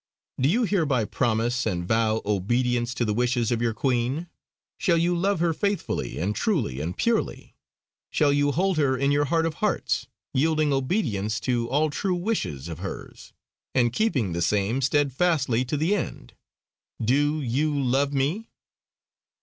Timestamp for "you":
0.49-0.63, 4.97-5.15, 8.33-8.51, 17.39-17.79